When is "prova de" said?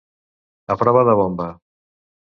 0.83-1.15